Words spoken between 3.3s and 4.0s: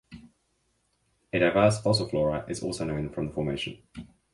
formation.